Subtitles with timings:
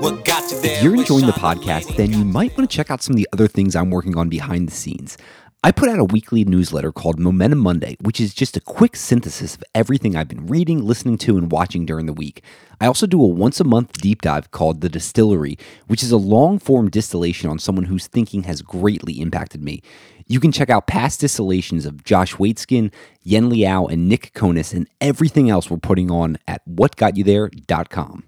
[0.00, 0.76] What got you there?
[0.76, 3.28] If you're enjoying the podcast, then you might want to check out some of the
[3.32, 5.16] other things I'm working on behind the scenes.
[5.64, 9.54] I put out a weekly newsletter called Momentum Monday, which is just a quick synthesis
[9.54, 12.42] of everything I've been reading, listening to, and watching during the week.
[12.80, 16.18] I also do a once a month deep dive called The Distillery, which is a
[16.18, 19.80] long form distillation on someone whose thinking has greatly impacted me.
[20.26, 22.92] You can check out past distillations of Josh Waitzkin,
[23.22, 28.24] Yen Liao, and Nick Konis, and everything else we're putting on at whatgotyouthere.com.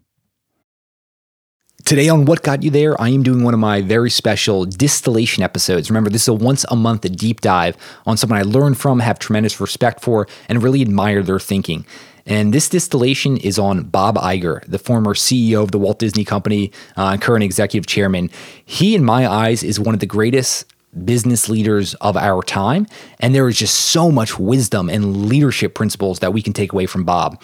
[1.89, 5.43] Today on What Got You There, I am doing one of my very special distillation
[5.43, 5.89] episodes.
[5.89, 9.19] Remember, this is a once a month deep dive on someone I learned from, have
[9.19, 11.87] tremendous respect for, and really admire their thinking.
[12.27, 16.73] And this distillation is on Bob Iger, the former CEO of the Walt Disney Company
[16.99, 18.29] uh, and current executive chairman.
[18.63, 20.67] He, in my eyes, is one of the greatest
[21.07, 22.87] business leaders of our time.
[23.19, 26.85] And there is just so much wisdom and leadership principles that we can take away
[26.85, 27.41] from Bob.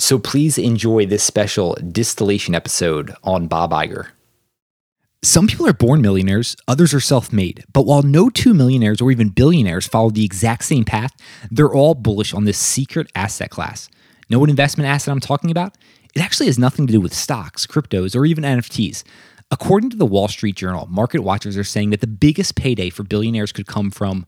[0.00, 4.08] So please enjoy this special distillation episode on Bob Iger.
[5.22, 7.64] Some people are born millionaires, others are self made.
[7.74, 11.12] But while no two millionaires or even billionaires follow the exact same path,
[11.50, 13.90] they're all bullish on this secret asset class.
[14.30, 15.76] Know what investment asset I'm talking about?
[16.14, 19.04] It actually has nothing to do with stocks, cryptos, or even NFTs.
[19.50, 23.02] According to the Wall Street Journal, market watchers are saying that the biggest payday for
[23.02, 24.26] billionaires could come from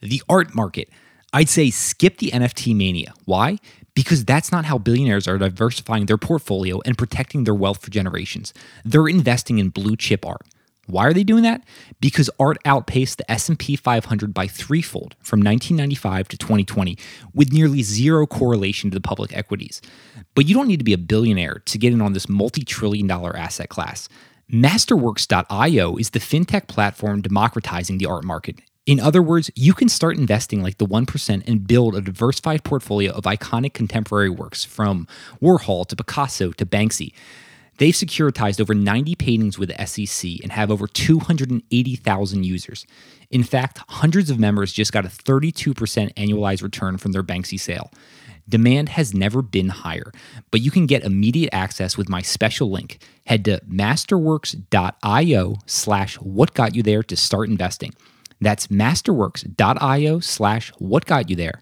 [0.00, 0.88] the art market.
[1.32, 3.14] I'd say skip the NFT mania.
[3.24, 3.58] Why?
[3.96, 8.52] Because that's not how billionaires are diversifying their portfolio and protecting their wealth for generations.
[8.84, 10.42] They're investing in blue chip art.
[10.86, 11.64] Why are they doing that?
[11.98, 16.98] Because art outpaced the S&P 500 by threefold from 1995 to 2020
[17.34, 19.80] with nearly zero correlation to the public equities.
[20.34, 23.34] But you don't need to be a billionaire to get in on this multi-trillion dollar
[23.34, 24.10] asset class.
[24.52, 30.16] Masterworks.io is the fintech platform democratizing the art market in other words, you can start
[30.16, 35.08] investing like the 1% and build a diversified portfolio of iconic contemporary works from
[35.42, 37.12] Warhol to Picasso to Banksy.
[37.78, 42.86] They've securitized over 90 paintings with the SEC and have over 280,000 users.
[43.30, 45.74] In fact, hundreds of members just got a 32%
[46.14, 47.90] annualized return from their Banksy sale.
[48.48, 50.12] Demand has never been higher,
[50.52, 53.02] but you can get immediate access with my special link.
[53.26, 57.92] Head to masterworks.io slash what got you there to start investing.
[58.40, 61.60] That's masterworks.io slash what got you there.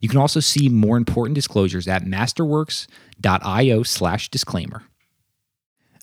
[0.00, 4.82] You can also see more important disclosures at masterworks.io slash disclaimer.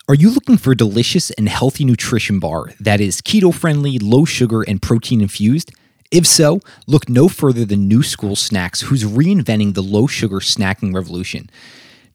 [0.07, 4.25] Are you looking for a delicious and healthy nutrition bar that is keto friendly, low
[4.25, 5.71] sugar, and protein infused?
[6.09, 10.95] If so, look no further than New School Snacks, who's reinventing the low sugar snacking
[10.95, 11.49] revolution.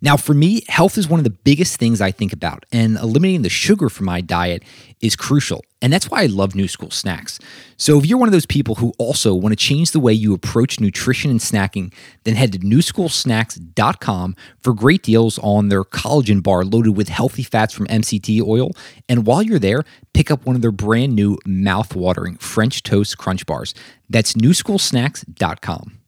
[0.05, 3.41] Now, for me, health is one of the biggest things I think about, and eliminating
[3.41, 4.63] the sugar from my diet
[5.01, 5.65] is crucial.
[5.81, 7.41] And that's why I love New School Snacks.
[7.79, 10.35] So, if you're one of those people who also want to change the way you
[10.35, 11.91] approach nutrition and snacking,
[12.25, 17.73] then head to newschoolsnacks.com for great deals on their collagen bar loaded with healthy fats
[17.73, 18.73] from MCT oil.
[19.09, 23.47] And while you're there, pick up one of their brand new mouth-watering French toast crunch
[23.47, 23.73] bars.
[24.11, 26.01] That's newschoolsnacks.com.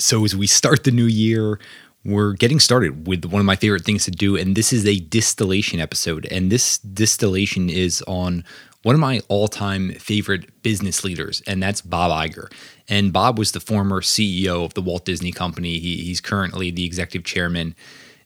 [0.00, 1.60] So, as we start the new year,
[2.04, 4.98] we're getting started with one of my favorite things to do, and this is a
[4.98, 6.26] distillation episode.
[6.26, 8.44] And this distillation is on
[8.82, 12.52] one of my all time favorite business leaders, and that's Bob Iger.
[12.88, 15.78] And Bob was the former CEO of the Walt Disney Company.
[15.78, 17.76] He, he's currently the executive chairman.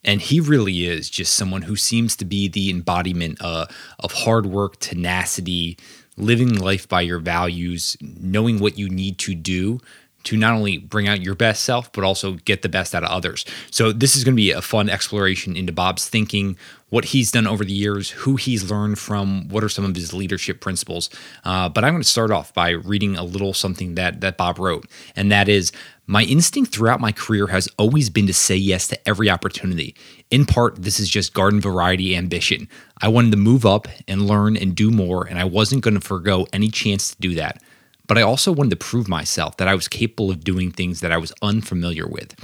[0.02, 3.66] And he really is just someone who seems to be the embodiment uh,
[3.98, 5.76] of hard work, tenacity,
[6.16, 9.80] living life by your values, knowing what you need to do
[10.26, 13.10] to not only bring out your best self, but also get the best out of
[13.10, 13.44] others.
[13.70, 16.56] So, this is going to be a fun exploration into Bob's thinking,
[16.88, 20.14] what he's done over the years, who he's learned from, what are some of his
[20.14, 21.10] leadership principles.
[21.44, 24.58] Uh, but I'm going to start off by reading a little something that, that Bob
[24.58, 24.86] wrote,
[25.16, 25.72] and that is
[26.08, 29.96] My instinct throughout my career has always been to say yes to every opportunity.
[30.30, 32.68] In part, this is just garden variety ambition.
[33.02, 36.00] I wanted to move up and learn and do more, and I wasn't going to
[36.00, 37.60] forego any chance to do that
[38.06, 41.12] but I also wanted to prove myself that I was capable of doing things that
[41.12, 42.34] I was unfamiliar with.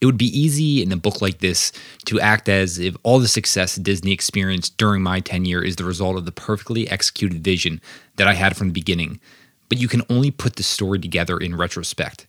[0.00, 1.72] It would be easy in a book like this
[2.06, 6.16] to act as if all the success Disney experienced during my tenure is the result
[6.16, 7.82] of the perfectly executed vision
[8.16, 9.20] that I had from the beginning.
[9.68, 12.26] But you can only put the story together in retrospect.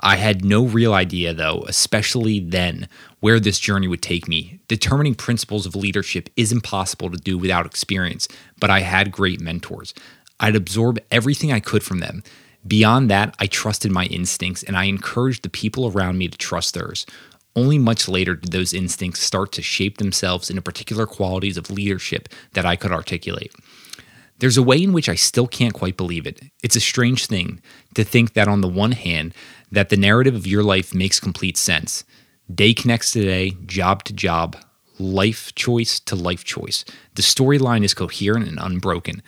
[0.00, 2.88] I had no real idea, though, especially then,
[3.20, 4.58] where this journey would take me.
[4.68, 8.28] Determining principles of leadership is impossible to do without experience,
[8.60, 9.94] but I had great mentors.
[10.40, 12.22] I'd absorb everything I could from them.
[12.66, 16.74] Beyond that, I trusted my instincts and I encouraged the people around me to trust
[16.74, 17.06] theirs.
[17.54, 22.28] Only much later did those instincts start to shape themselves into particular qualities of leadership
[22.52, 23.52] that I could articulate.
[24.38, 26.40] There's a way in which I still can't quite believe it.
[26.62, 27.62] It's a strange thing
[27.94, 29.32] to think that on the one hand,
[29.72, 32.04] that the narrative of your life makes complete sense.
[32.54, 34.56] Day connects to day, job to job,
[34.98, 36.84] life choice to life choice.
[37.14, 39.22] The storyline is coherent and unbroken.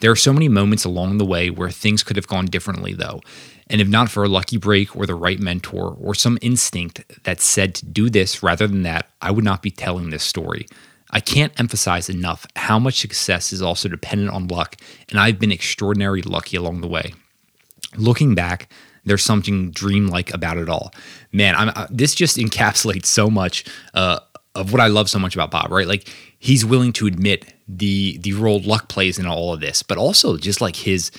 [0.00, 3.20] There are so many moments along the way where things could have gone differently, though.
[3.68, 7.40] And if not for a lucky break or the right mentor or some instinct that
[7.40, 10.66] said to do this rather than that, I would not be telling this story.
[11.10, 14.76] I can't emphasize enough how much success is also dependent on luck,
[15.08, 17.14] and I've been extraordinarily lucky along the way.
[17.96, 18.68] Looking back,
[19.04, 20.92] there's something dreamlike about it all.
[21.32, 23.64] Man, uh, this just encapsulates so much
[23.94, 24.20] uh,
[24.54, 25.86] of what I love so much about Bob, right?
[25.86, 26.08] Like
[26.38, 30.36] he's willing to admit the the role luck plays in all of this, but also
[30.36, 31.10] just like his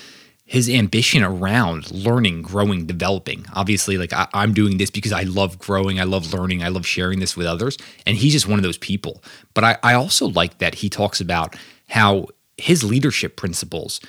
[0.45, 3.45] his ambition around learning, growing, developing.
[3.53, 6.85] Obviously, like I, am doing this because I love growing, I love learning, I love
[6.85, 9.21] sharing this with others, and he's just one of those people.
[9.53, 11.57] But I, I also like that he talks about
[11.89, 13.99] how his leadership principles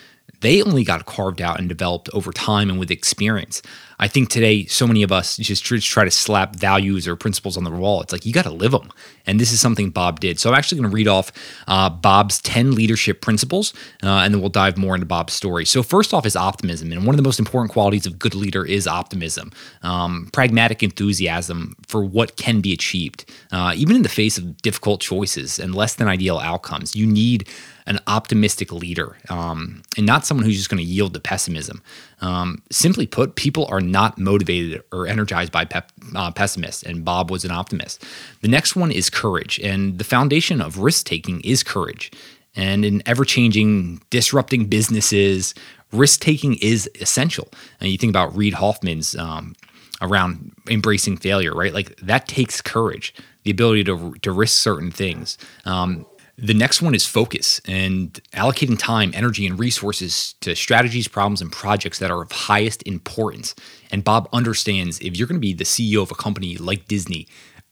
[0.40, 3.62] they only got carved out and developed over time and with experience.
[4.00, 7.64] I think today, so many of us just try to slap values or principles on
[7.64, 8.00] the wall.
[8.00, 8.92] It's like you got to live them.
[9.26, 10.38] And this is something Bob did.
[10.38, 11.32] So I'm actually going to read off
[11.66, 15.64] uh, Bob's 10 leadership principles, uh, and then we'll dive more into Bob's story.
[15.64, 16.92] So, first off, is optimism.
[16.92, 19.52] And one of the most important qualities of good leader is optimism,
[19.82, 25.00] um, pragmatic enthusiasm for what can be achieved, uh, even in the face of difficult
[25.00, 26.94] choices and less than ideal outcomes.
[26.94, 27.48] You need
[27.88, 31.82] an optimistic leader um, and not someone who's just going to yield to pessimism.
[32.20, 37.30] Um, simply put, people are not motivated or energized by pep, uh, pessimists, and Bob
[37.30, 38.04] was an optimist.
[38.42, 42.10] The next one is courage, and the foundation of risk taking is courage.
[42.56, 45.54] And in ever changing, disrupting businesses,
[45.92, 47.48] risk taking is essential.
[47.80, 49.54] And you think about Reid Hoffman's um,
[50.00, 51.72] around embracing failure, right?
[51.72, 53.14] Like that takes courage,
[53.44, 55.38] the ability to, to risk certain things.
[55.64, 56.06] Um,
[56.40, 61.50] the next one is focus and allocating time, energy, and resources to strategies, problems, and
[61.50, 63.56] projects that are of highest importance.
[63.90, 67.26] And Bob understands if you're going to be the CEO of a company like Disney,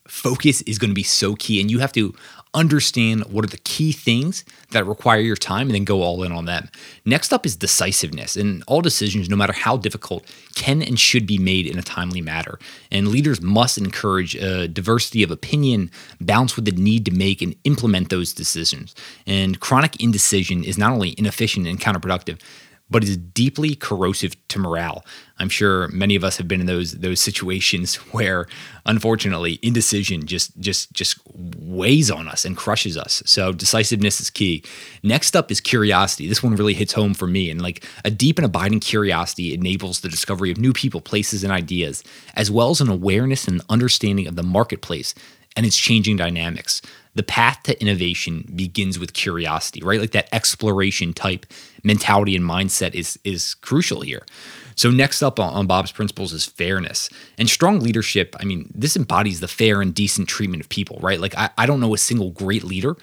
[0.09, 1.61] focus is going to be so key.
[1.61, 2.13] And you have to
[2.57, 6.33] understand what are the key things that require your time and then go all in
[6.33, 6.69] on them.
[7.05, 8.35] Next up is decisiveness.
[8.35, 10.25] And all decisions, no matter how difficult,
[10.55, 12.59] can and should be made in a timely manner.
[12.91, 17.55] And leaders must encourage a diversity of opinion, balance with the need to make and
[17.65, 18.95] implement those decisions.
[19.27, 22.41] And chronic indecision is not only inefficient and counterproductive,
[22.89, 25.05] but is deeply corrosive to morale.
[25.39, 28.47] I'm sure many of us have been in those those situations where
[28.85, 33.23] unfortunately indecision just just just weighs on us and crushes us.
[33.27, 34.63] So decisiveness is key.
[35.03, 36.29] Next up is curiosity.
[36.29, 40.01] This one really hits home for me and like a deep and abiding curiosity enables
[40.01, 42.05] the discovery of new people, places and ideas
[42.35, 45.15] as well as an awareness and understanding of the marketplace
[45.57, 46.83] and its changing dynamics
[47.17, 49.99] the path to innovation begins with curiosity, right?
[49.99, 51.47] Like that exploration type
[51.87, 54.27] mentality and mindset is is crucial here.
[54.75, 58.37] So next up on, Bob's principles is fairness and strong leadership.
[58.39, 61.19] I mean, this embodies the fair and decent treatment of people, right?
[61.19, 62.97] Like I, I don't know a single great leader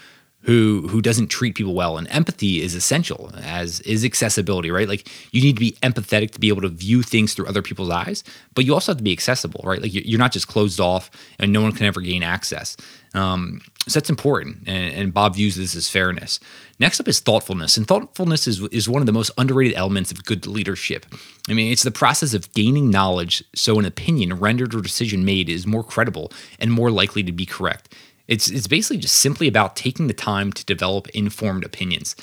[0.43, 1.97] who who doesn't treat people well.
[1.97, 4.87] And empathy is essential as is accessibility right?
[4.87, 7.89] Like you need to be empathetic to be able to view things through other people's
[7.89, 9.81] eyes but you also have to be accessible right?
[9.81, 12.77] Like you're not just closed off and no one can ever gain access.
[13.15, 16.39] Um, so that's important and, and bob views this as fairness.
[16.79, 20.25] Next up is thoughtfulness and thoughtfulness is, is one of the most underrated elements of
[20.25, 21.05] good leadership.
[21.47, 25.47] I mean it's the process of gaining knowledge so an opinion rendered or decision made
[25.47, 27.95] is more credible and more likely to be correct
[28.33, 32.15] it's, it's basically just simply about taking the time to develop informed opinions.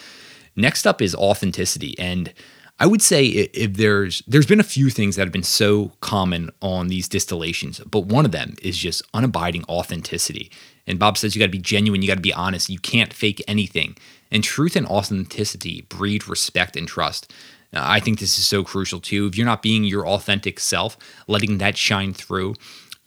[0.57, 1.97] Next up is authenticity.
[1.99, 2.35] And
[2.81, 6.51] I would say if there's there's been a few things that have been so common
[6.61, 10.51] on these distillations, but one of them is just unabiding authenticity.
[10.87, 13.13] And Bob says you got to be genuine, you got to be honest, you can't
[13.13, 13.97] fake anything.
[14.33, 17.33] And truth and authenticity breed respect and trust.
[17.73, 19.27] Now, I think this is so crucial too.
[19.27, 20.97] If you're not being your authentic self,
[21.29, 22.57] letting that shine through,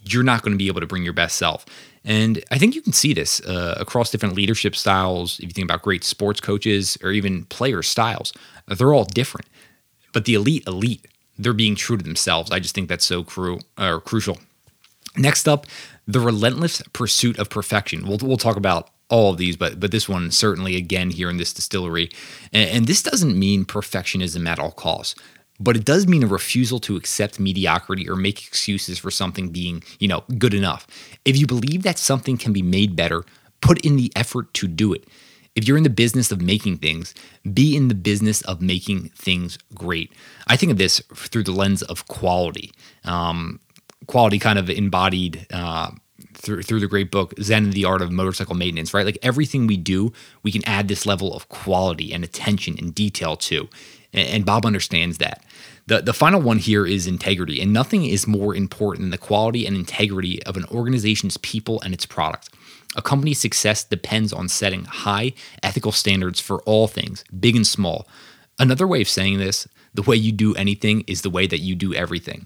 [0.06, 1.66] you're not going to be able to bring your best self.
[2.06, 5.40] And I think you can see this uh, across different leadership styles.
[5.40, 8.34] If you think about great sports coaches or even player styles,
[8.68, 9.48] they're all different.
[10.12, 11.08] But the elite, elite,
[11.38, 12.52] they're being true to themselves.
[12.52, 14.38] I just think that's so cru- uh, crucial.
[15.16, 15.66] Next up,
[16.08, 18.06] the relentless pursuit of perfection.
[18.06, 21.38] We'll, we'll talk about all of these, but but this one certainly again here in
[21.38, 22.10] this distillery.
[22.52, 25.16] And, and this doesn't mean perfectionism at all costs
[25.64, 29.84] but it does mean a refusal to accept mediocrity or make excuses for something being,
[30.00, 30.86] you know, good enough.
[31.26, 33.24] If you believe that something can be made better,
[33.62, 35.08] put in the effort to do it.
[35.56, 37.14] if you're in the business of making things,
[37.54, 40.12] be in the business of making things great.
[40.48, 42.72] I think of this through the lens of quality.
[43.04, 43.60] Um,
[44.08, 45.92] quality kind of embodied uh,
[46.34, 49.06] through through the great book Zen and the Art of Motorcycle Maintenance, right?
[49.06, 53.36] Like everything we do, we can add this level of quality and attention and detail
[53.38, 53.70] to.
[54.12, 55.44] And, and Bob understands that.
[55.86, 59.66] The, the final one here is integrity, and nothing is more important than the quality
[59.66, 62.50] and integrity of an organization's people and its product.
[62.96, 68.08] A company's success depends on setting high ethical standards for all things, big and small.
[68.60, 71.76] Another way of saying this, the way you do anything is the way that you
[71.76, 72.46] do everything.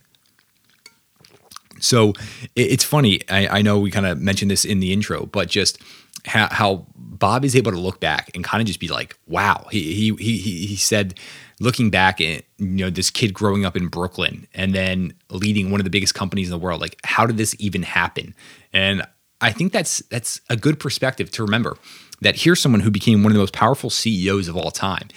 [1.80, 2.14] So
[2.56, 3.22] it's funny.
[3.30, 5.80] I, I know we kind of mentioned this in the intro, but just
[6.26, 9.66] how, how, Bob is able to look back and kind of just be like, "Wow."
[9.72, 11.20] He he he he said,
[11.60, 15.80] looking back at you know this kid growing up in Brooklyn and then leading one
[15.80, 16.82] of the biggest companies in the world.
[16.82, 18.36] Like, how did this even happen?
[18.74, 19.06] And
[19.42, 21.78] I think that's that's a good perspective to remember
[22.22, 25.08] that here's someone who became one of the most powerful CEOs of all time.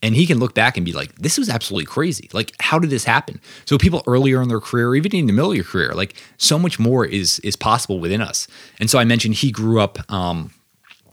[0.00, 2.30] And he can look back and be like, this was absolutely crazy.
[2.32, 3.40] Like, how did this happen?
[3.64, 6.56] So people earlier in their career, even in the middle of your career, like so
[6.56, 8.46] much more is is possible within us.
[8.78, 10.52] And so I mentioned he grew up, um,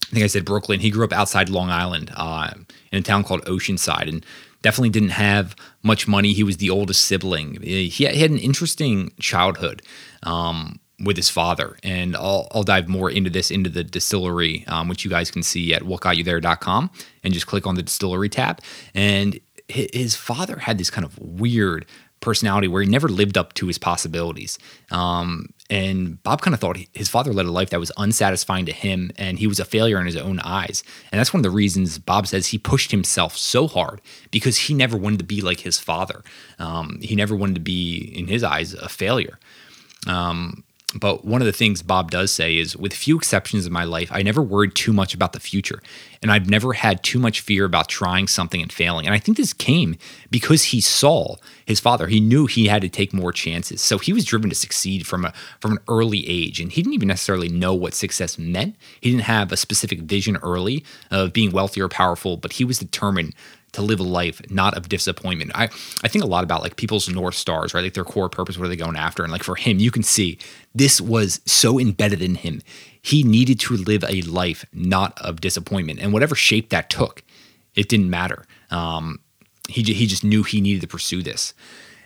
[0.03, 0.81] I think I said Brooklyn.
[0.81, 2.51] He grew up outside Long Island uh,
[2.91, 4.23] in a town called Oceanside and
[4.65, 6.33] definitely didn't have much money.
[6.33, 7.61] He was the oldest sibling.
[7.61, 9.83] He had an interesting childhood.
[10.23, 11.77] Um, with his father.
[11.83, 15.43] And I'll, I'll dive more into this into the distillery, um, which you guys can
[15.43, 16.89] see at whatgotyouthere.com
[17.21, 18.61] and just click on the distillery tab.
[18.93, 21.85] And his father had this kind of weird
[22.21, 24.57] personality where he never lived up to his possibilities.
[24.89, 28.71] Um, and Bob kind of thought his father led a life that was unsatisfying to
[28.71, 30.83] him and he was a failure in his own eyes.
[31.11, 34.73] And that's one of the reasons Bob says he pushed himself so hard because he
[34.75, 36.23] never wanted to be like his father.
[36.59, 39.39] Um, he never wanted to be, in his eyes, a failure.
[40.07, 40.63] Um,
[40.95, 44.09] but one of the things Bob does say is with few exceptions in my life,
[44.11, 45.81] I never worried too much about the future.
[46.21, 49.05] And I've never had too much fear about trying something and failing.
[49.05, 49.97] And I think this came
[50.31, 51.35] because he saw
[51.65, 52.07] his father.
[52.07, 53.81] He knew he had to take more chances.
[53.81, 56.59] So he was driven to succeed from a from an early age.
[56.59, 58.75] And he didn't even necessarily know what success meant.
[59.01, 62.79] He didn't have a specific vision early of being wealthy or powerful, but he was
[62.79, 63.33] determined
[63.75, 65.51] to live a life not of disappointment.
[65.55, 65.65] I,
[66.03, 67.83] I think a lot about like people's North Stars, right?
[67.83, 69.23] Like their core purpose, what are they going after?
[69.23, 70.37] And like for him, you can see
[70.73, 72.61] this was so embedded in him.
[73.01, 75.99] He needed to live a life not of disappointment.
[75.99, 77.23] And whatever shape that took,
[77.75, 78.45] it didn't matter.
[78.71, 79.19] Um,
[79.69, 81.53] he, he just knew he needed to pursue this.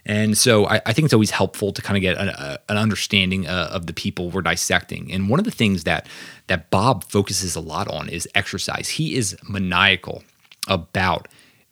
[0.05, 3.47] And so I, I, think it's always helpful to kind of get a, an understanding
[3.47, 5.11] uh, of the people we're dissecting.
[5.11, 6.07] And one of the things that
[6.47, 8.89] that Bob focuses a lot on is exercise.
[8.89, 10.23] He is maniacal
[10.67, 11.27] about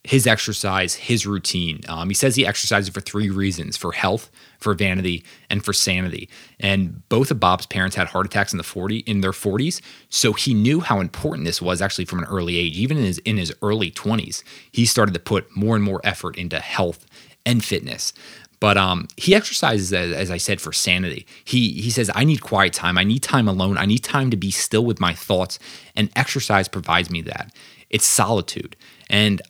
[0.07, 1.81] his exercise, his routine.
[1.89, 6.29] Um, he says he exercises for three reasons for health, for vanity, and for sanity.
[6.61, 10.31] And both of Bob's parents had heart attacks in the 40 in their 40s, so
[10.31, 12.77] he knew how important this was actually from an early age.
[12.77, 16.37] Even in his in his early 20s, he started to put more and more effort
[16.37, 17.05] into health
[17.45, 18.13] and fitness.
[18.61, 21.27] But um, he exercises, as, as, I said, for sanity.
[21.43, 22.97] He he says, "I need quiet time.
[22.97, 23.77] I need time alone.
[23.77, 25.59] I need time to be still with my thoughts."
[25.97, 27.53] And exercise provides me that.
[27.89, 28.77] It's solitude.
[29.09, 29.41] And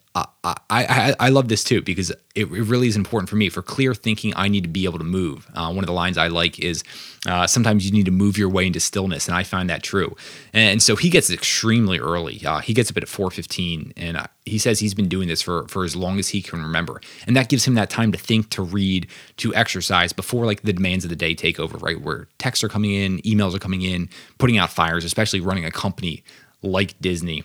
[0.44, 3.48] I, I, I, love this too because it, really is important for me.
[3.48, 5.46] For clear thinking, I need to be able to move.
[5.54, 6.82] Uh, one of the lines I like is
[7.26, 10.16] uh, sometimes you need to move your way into stillness, and I find that true.
[10.52, 12.44] And so he gets extremely early.
[12.44, 15.66] Uh, he gets up at 4:15, and uh, he says he's been doing this for
[15.68, 18.50] for as long as he can remember, and that gives him that time to think,
[18.50, 19.08] to read,
[19.38, 21.76] to exercise before like the demands of the day take over.
[21.78, 24.08] Right, where texts are coming in, emails are coming in,
[24.38, 26.22] putting out fires, especially running a company
[26.62, 27.44] like Disney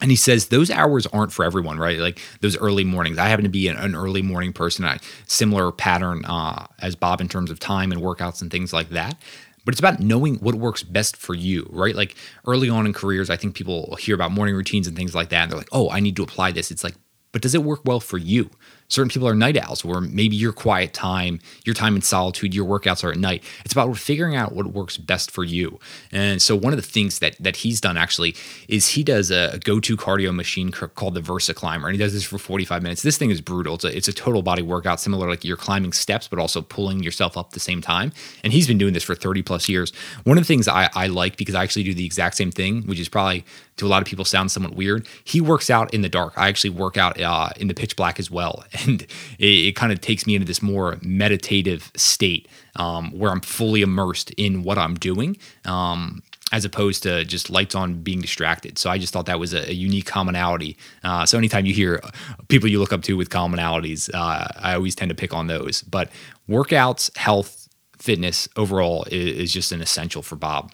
[0.00, 1.98] and he says those hours aren't for everyone, right?
[1.98, 3.18] Like those early mornings.
[3.18, 4.84] I happen to be an, an early morning person.
[4.84, 8.90] I similar pattern uh, as Bob in terms of time and workouts and things like
[8.90, 9.16] that.
[9.64, 11.94] But it's about knowing what works best for you, right?
[11.94, 15.30] Like early on in careers, I think people hear about morning routines and things like
[15.30, 16.96] that, and they're like, "Oh, I need to apply this." It's like,
[17.32, 18.50] but does it work well for you?
[18.88, 22.66] Certain people are night owls, where maybe your quiet time, your time in solitude, your
[22.66, 23.42] workouts are at night.
[23.64, 25.78] It's about figuring out what works best for you.
[26.12, 28.36] And so one of the things that that he's done actually
[28.68, 32.24] is he does a, go-to cardio machine called the Versa Climber, and he does this
[32.24, 33.02] for 45 minutes.
[33.02, 33.76] This thing is brutal.
[33.76, 37.02] It's a, it's a total body workout, similar like you're climbing steps, but also pulling
[37.02, 38.12] yourself up at the same time.
[38.42, 39.92] And he's been doing this for 30 plus years.
[40.24, 42.82] One of the things I, I like because I actually do the exact same thing,
[42.82, 43.44] which is probably
[43.76, 45.06] to a lot of people sounds somewhat weird.
[45.24, 46.34] He works out in the dark.
[46.36, 49.02] I actually work out uh, in the pitch black as well, and
[49.38, 53.82] it, it kind of takes me into this more meditative state um, where I'm fully
[53.82, 55.36] immersed in what I'm doing.
[55.64, 58.78] Um, as opposed to just lights on being distracted.
[58.78, 60.76] So I just thought that was a, a unique commonality.
[61.02, 62.00] Uh, so anytime you hear
[62.46, 65.82] people you look up to with commonalities, uh, I always tend to pick on those.
[65.82, 66.10] But
[66.48, 70.70] workouts, health, fitness overall is, is just an essential for Bob.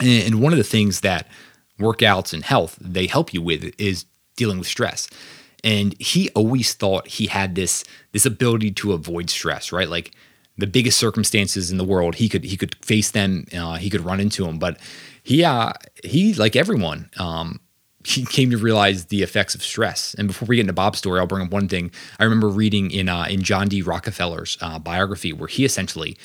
[0.00, 1.26] And, and one of the things that
[1.78, 5.08] workouts and health they help you with is dealing with stress.
[5.62, 9.88] And he always thought he had this this ability to avoid stress, right?
[9.88, 10.14] Like
[10.56, 14.02] the biggest circumstances in the world, he could he could face them, uh, he could
[14.02, 14.58] run into them.
[14.58, 14.78] But
[15.22, 15.72] he uh,
[16.04, 17.60] he like everyone, um,
[18.04, 20.14] he came to realize the effects of stress.
[20.14, 21.90] And before we get into Bob's story, I'll bring up one thing.
[22.20, 23.82] I remember reading in uh, in John D.
[23.82, 26.16] Rockefeller's uh, biography where he essentially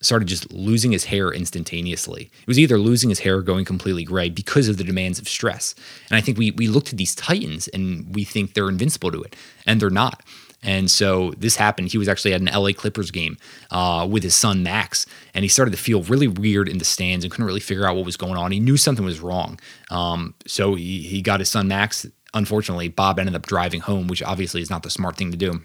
[0.00, 2.30] started just losing his hair instantaneously.
[2.40, 5.28] It was either losing his hair or going completely gray because of the demands of
[5.28, 5.74] stress.
[6.10, 9.22] And I think we we look to these titans and we think they're invincible to
[9.22, 9.36] it,
[9.66, 10.22] and they're not.
[10.62, 11.88] And so this happened.
[11.92, 13.36] He was actually at an LA Clippers game
[13.70, 17.24] uh, with his son Max, and he started to feel really weird in the stands
[17.24, 18.50] and couldn't really figure out what was going on.
[18.50, 19.60] He knew something was wrong.
[19.90, 22.06] Um, so he, he got his son Max.
[22.34, 25.62] Unfortunately, Bob ended up driving home, which obviously is not the smart thing to do.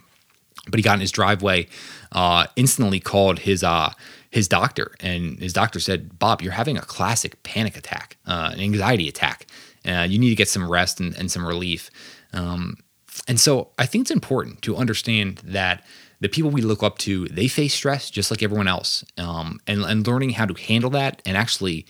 [0.68, 1.68] But he got in his driveway,
[2.12, 3.92] uh, instantly called his uh,
[4.30, 8.60] his doctor, and his doctor said, "Bob, you're having a classic panic attack, uh, an
[8.60, 9.48] anxiety attack.
[9.86, 11.90] Uh, you need to get some rest and, and some relief."
[12.34, 12.78] Um,
[13.28, 15.84] and so I think it's important to understand that
[16.20, 19.04] the people we look up to, they face stress just like everyone else.
[19.18, 21.86] Um, and, and learning how to handle that and actually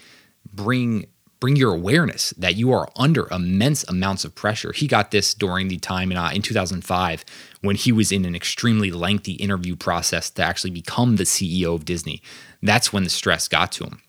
[0.51, 1.05] bring
[1.43, 4.71] bring your awareness that you are under immense amounts of pressure.
[4.71, 7.25] He got this during the time in, uh, in 2005
[7.59, 11.83] when he was in an extremely lengthy interview process to actually become the CEO of
[11.83, 12.21] Disney.
[12.61, 14.01] That's when the stress got to him.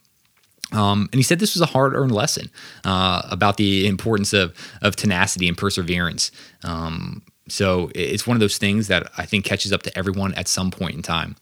[0.71, 2.49] Um, and he said this was a hard earned lesson
[2.85, 6.31] uh, about the importance of, of tenacity and perseverance.
[6.63, 10.47] Um, so it's one of those things that I think catches up to everyone at
[10.47, 11.35] some point in time.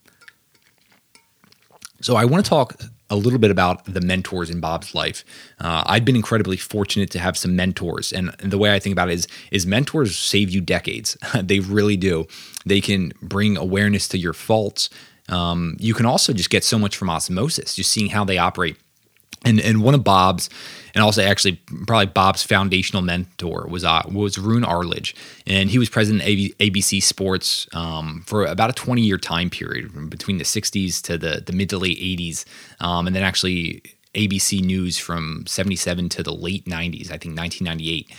[2.03, 5.23] So I want to talk a little bit about the mentors in Bob's life.
[5.59, 8.91] Uh, I've been incredibly fortunate to have some mentors, and, and the way I think
[8.91, 11.17] about it is, is mentors save you decades.
[11.41, 12.27] they really do.
[12.65, 14.89] They can bring awareness to your faults.
[15.29, 18.75] Um, you can also just get so much from osmosis, just seeing how they operate
[19.43, 20.49] and and one of Bob's,
[20.95, 25.89] and also actually probably Bob's foundational mentor was uh, was Roone Arledge, and he was
[25.89, 31.01] president of ABC Sports um, for about a 20 year time period between the 60s
[31.03, 32.45] to the the mid to late 80s,
[32.79, 33.81] um, and then actually
[34.13, 38.11] ABC News from 77 to the late 90s, I think 1998,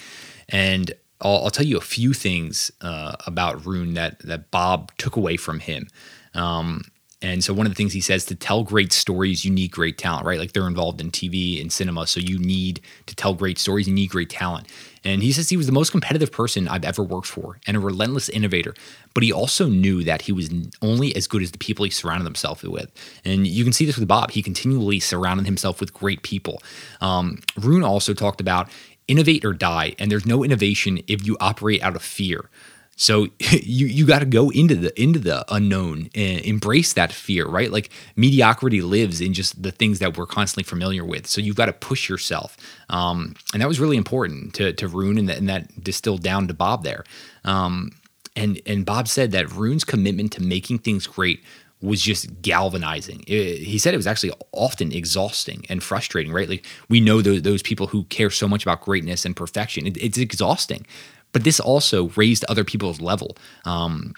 [0.49, 0.93] and.
[1.21, 5.37] I'll, I'll tell you a few things uh, about Roone that that Bob took away
[5.37, 5.87] from him.
[6.35, 6.83] Um,
[7.25, 9.97] and so one of the things he says to tell great stories, you need great
[9.97, 10.39] talent, right?
[10.39, 13.95] Like they're involved in TV and cinema, so you need to tell great stories, you
[13.95, 14.69] need great talent.
[15.05, 17.81] And he says he was the most competitive person I've ever worked for and a
[17.81, 18.75] relentless innovator.
[19.15, 20.51] But he also knew that he was
[20.83, 22.93] only as good as the people he surrounded himself with.
[23.25, 24.33] And you can see this with Bob.
[24.33, 26.63] He continually surrounded himself with great people.
[27.01, 28.69] Um, Roone also talked about
[29.09, 29.95] innovate or die.
[29.99, 32.51] And there's no innovation if you operate out of fear.
[32.97, 37.47] So you you got to go into the into the unknown and embrace that fear,
[37.47, 37.71] right?
[37.71, 41.27] Like mediocrity lives in just the things that we're constantly familiar with.
[41.27, 42.57] So you've got to push yourself,
[42.91, 46.49] um, and that was really important to to Roone, and that, and that distilled down
[46.49, 47.05] to Bob there.
[47.45, 47.93] Um,
[48.37, 51.43] and and Bob said that Roone's commitment to making things great
[51.85, 53.25] was just galvanizing.
[53.27, 56.49] It, he said it was actually often exhausting and frustrating, right?
[56.49, 59.87] Like we know those, those people who care so much about greatness and perfection.
[59.87, 60.87] It, it's exhausting.
[61.35, 64.15] But this also raised other people's level um,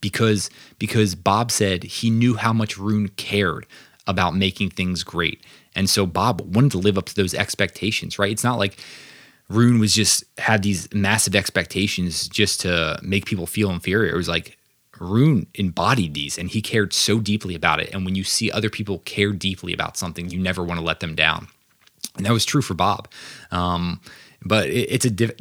[0.00, 3.66] because because Bob said he knew how much Roone cared
[4.06, 5.42] about making things great,
[5.74, 8.20] and so Bob wanted to live up to those expectations.
[8.20, 8.30] Right?
[8.30, 8.78] It's not like
[9.48, 14.12] Roone was just had these massive expectations just to make people feel inferior.
[14.12, 14.58] It was like
[15.00, 17.90] Roone embodied these and he cared so deeply about it.
[17.94, 21.00] And when you see other people care deeply about something, you never want to let
[21.00, 21.48] them down.
[22.16, 23.08] And that was true for Bob.
[23.50, 24.00] Um,
[24.42, 25.36] but it, it's a diff-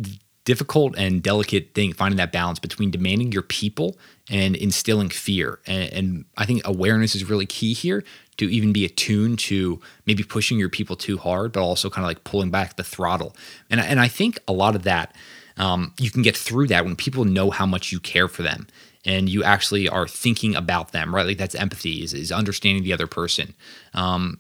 [0.48, 3.98] difficult and delicate thing finding that balance between demanding your people
[4.30, 5.60] and instilling fear.
[5.68, 8.02] And, and, i think awareness is really key here
[8.38, 12.08] to even be attuned to maybe pushing your people too hard but also kind of
[12.08, 13.36] like pulling back the throttle.
[13.70, 15.14] And, and i think a lot of that
[15.58, 18.68] um, you can get through that when people know how much you care for them
[19.04, 21.26] and you actually are thinking about them right?
[21.26, 23.54] Like that's empathy is, is understanding the other person.
[23.94, 24.40] Um,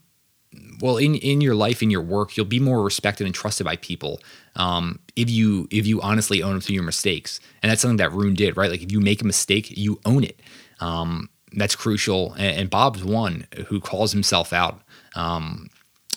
[0.82, 3.76] well in in your life in your work you'll be more respected and trusted by
[3.78, 4.20] people
[4.58, 7.39] um, if you if you honestly own up to your mistakes.
[7.62, 8.70] And that's something that Roone did right?
[8.70, 10.39] Like if you make a mistake you own it.
[10.80, 12.34] Um, that's crucial.
[12.34, 14.82] And, and, Bob's one who calls himself out
[15.15, 15.70] um,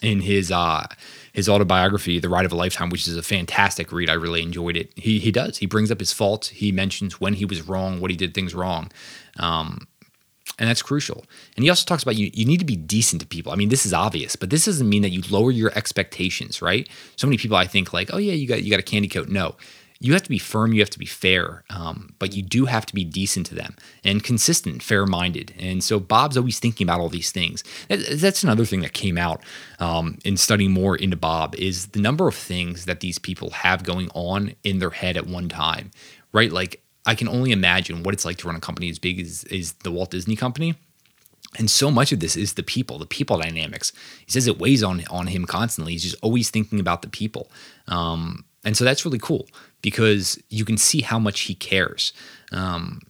[0.02, 0.86] in his uh,
[1.32, 4.10] his autobiography The Ride of a Lifetime which is a fantastic read.
[4.10, 4.92] I really enjoyed it.
[4.96, 5.58] He he does.
[5.58, 6.48] He brings up his faults.
[6.48, 8.90] He mentions when he was wrong what he did things wrong.
[9.38, 9.86] Um,
[10.60, 11.24] and that's crucial.
[11.56, 13.50] And he also talks about you you need to be decent to people.
[13.50, 16.88] I mean, this is obvious, but this doesn't mean that you lower your expectations, right?
[17.16, 19.28] So many people I think like, "Oh yeah, you got you got a candy coat."
[19.28, 19.56] No.
[20.02, 22.86] you have to be firm, you have to be fair, um, but you do have
[22.86, 25.52] to be decent to them and consistent, fair minded.
[25.58, 27.62] And so Bob's always thinking about all these things.
[27.88, 29.42] That's another thing that came out
[29.78, 33.82] um, in studying more into Bob is the number of things that these people have
[33.84, 35.90] going on in their head at one time,
[36.32, 36.50] right?
[36.50, 39.44] Like I can only imagine what it's like to run a company as big as,
[39.50, 40.74] as the Walt Disney Company.
[41.58, 43.92] And so much of this is the people, the people dynamics.
[44.24, 45.92] He says it weighs on on him constantly.
[45.92, 47.50] He's just always thinking about the people.
[47.88, 49.48] Um, and so that's really cool
[49.82, 52.12] because you can see how much he cares.
[52.52, 53.00] Um,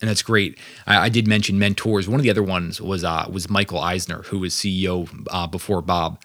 [0.00, 0.58] and that's great.
[0.86, 2.08] I, I, did mention mentors.
[2.08, 5.82] One of the other ones was uh, was Michael Eisner, who was CEO uh, before
[5.82, 6.20] Bob.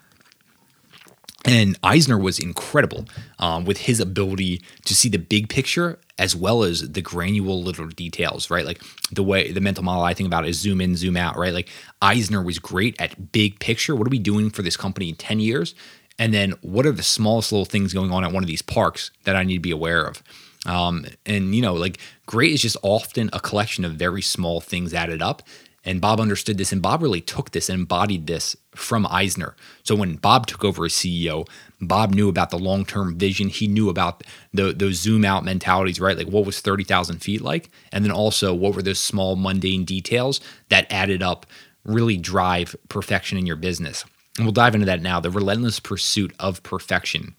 [1.45, 3.06] And Eisner was incredible
[3.39, 7.88] um, with his ability to see the big picture as well as the granular little
[7.88, 8.65] details, right?
[8.65, 11.54] Like the way the mental model I think about is zoom in, zoom out, right?
[11.54, 11.69] Like
[12.02, 13.95] Eisner was great at big picture.
[13.95, 15.76] What are we doing for this company in 10 years?
[16.19, 19.12] And then what are the smallest little things going on at one of these parks
[19.23, 20.23] that I need to be aware of?
[20.65, 24.93] Um, and you know, like great is just often a collection of very small things
[24.93, 25.43] added up.
[25.88, 29.56] And Bob understood this, and Bob really took this and embodied this from Eisner.
[29.84, 31.47] So when Bob took over as CEO,
[31.82, 33.47] Bob knew about the long term vision.
[33.50, 34.23] He knew about
[34.54, 36.17] the, those zoom out mentalities, right?
[36.17, 37.69] Like what was 30,000 feet like?
[37.91, 41.45] And then also what were those small mundane details that added up
[41.86, 44.04] really drive perfection in your business
[44.38, 47.36] and we'll dive into that now the relentless pursuit of perfection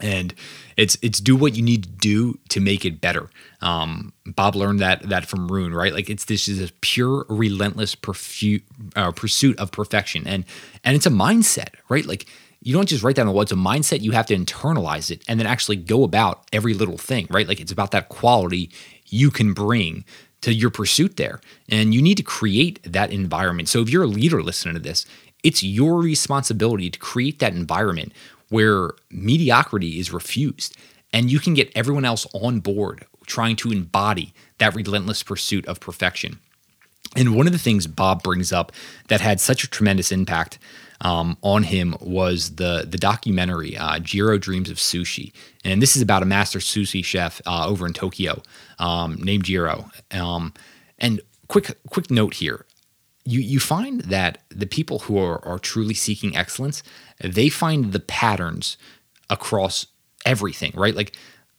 [0.00, 0.34] and
[0.76, 3.28] it's it's do what you need to do to make it better.
[3.60, 5.92] Um, Bob learned that that from Roone, right?
[5.92, 8.62] Like it's this is a pure, relentless perfu-
[8.96, 10.44] uh, pursuit of perfection, and
[10.84, 12.06] and it's a mindset, right?
[12.06, 12.26] Like
[12.60, 13.52] you don't just write down the words.
[13.52, 14.00] A mindset.
[14.00, 17.46] You have to internalize it and then actually go about every little thing, right?
[17.46, 18.70] Like it's about that quality
[19.08, 20.04] you can bring
[20.40, 23.68] to your pursuit there, and you need to create that environment.
[23.68, 25.06] So if you're a leader listening to this,
[25.42, 28.12] it's your responsibility to create that environment
[28.52, 30.76] where mediocrity is refused
[31.12, 35.80] and you can get everyone else on board trying to embody that relentless pursuit of
[35.80, 36.38] perfection.
[37.16, 38.72] And one of the things Bob brings up
[39.08, 40.58] that had such a tremendous impact
[41.02, 45.32] um, on him was the the documentary uh, Jiro Dreams of Sushi,
[45.64, 48.40] and this is about a master sushi chef uh, over in Tokyo
[48.78, 49.90] um, named Jiro.
[50.12, 50.54] Um,
[50.98, 52.64] and quick quick note here:
[53.24, 56.82] you you find that the people who are, are truly seeking excellence,
[57.20, 58.76] they find the patterns
[59.30, 59.86] across
[60.24, 60.94] everything, right?
[60.94, 61.16] Like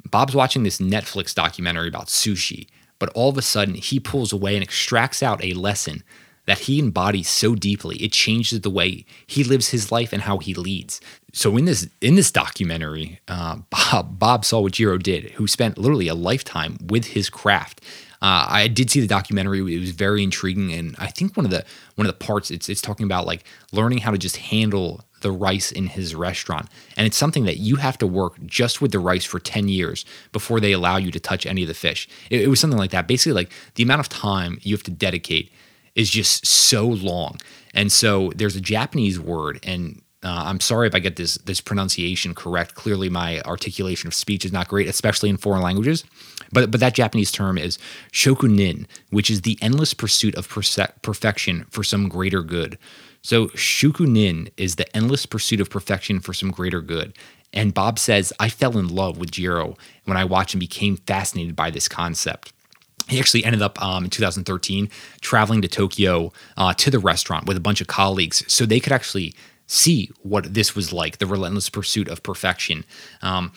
[0.10, 2.68] Bob's watching this Netflix documentary about sushi,
[3.00, 6.04] but all of a sudden he pulls away and extracts out a lesson
[6.46, 7.96] that he embodies so deeply.
[7.98, 11.00] It changes the way he lives his life and how he leads.
[11.32, 15.78] So in this in this documentary, uh, Bob Bob saw what Jiro did, who spent
[15.78, 17.82] literally a lifetime with his craft.
[18.24, 21.52] Uh, I did see the documentary; it was very intriguing, and I think one of
[21.52, 25.04] the one of the parts it's it's talking about like learning how to just handle
[25.20, 28.94] the rice in his restaurant, and it's something that you have to work just with
[28.94, 32.08] the rice for ten years before they allow you to touch any of the fish.
[32.30, 33.08] It, it was something like that.
[33.10, 35.52] Basically, like the amount of time you have to dedicate
[35.94, 37.42] is just so long,
[37.74, 41.62] and so there's a Japanese word, and uh, I'm sorry if I get this this
[41.62, 42.76] pronunciation correct.
[42.76, 46.04] Clearly, my articulation of speech is not great, especially in foreign languages.
[46.52, 47.78] But but that Japanese term is
[48.12, 52.78] shokunin, which is the endless pursuit of perse- perfection for some greater good.
[53.22, 57.14] So shokunin is the endless pursuit of perfection for some greater good.
[57.54, 61.56] And Bob says, I fell in love with Jiro when I watched and became fascinated
[61.56, 62.52] by this concept.
[63.08, 64.90] He actually ended up um, in 2013
[65.22, 68.94] traveling to Tokyo uh, to the restaurant with a bunch of colleagues so they could
[68.94, 69.36] actually
[69.68, 72.84] see what this was like the relentless pursuit of perfection.
[73.22, 73.52] Um,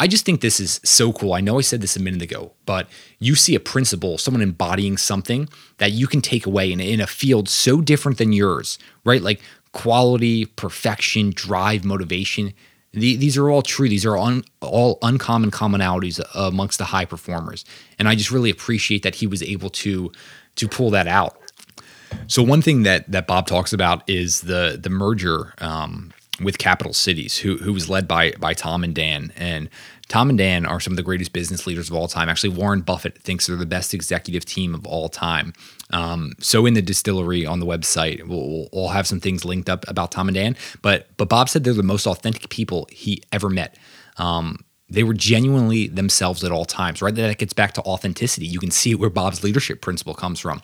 [0.00, 1.32] I just think this is so cool.
[1.32, 2.88] I know I said this a minute ago, but
[3.20, 5.48] you see a principle, someone embodying something
[5.78, 9.22] that you can take away in, in a field so different than yours, right?
[9.22, 9.40] Like
[9.72, 12.52] quality, perfection, drive, motivation.
[12.92, 13.88] The, these are all true.
[13.88, 17.64] These are un, all uncommon commonalities amongst the high performers,
[17.98, 20.12] and I just really appreciate that he was able to
[20.56, 21.38] to pull that out.
[22.26, 26.92] So one thing that that Bob talks about is the the merger um, with Capital
[26.92, 29.68] Cities, who who was led by by Tom and Dan, and
[30.08, 32.28] Tom and Dan are some of the greatest business leaders of all time.
[32.28, 35.52] Actually, Warren Buffett thinks they're the best executive team of all time.
[35.90, 39.88] Um, so in the distillery on the website, we'll, we'll have some things linked up
[39.88, 40.56] about Tom and Dan.
[40.82, 43.78] But but Bob said they're the most authentic people he ever met.
[44.16, 47.14] Um, they were genuinely themselves at all times, right?
[47.14, 48.46] That gets back to authenticity.
[48.46, 50.60] You can see where Bob's leadership principle comes from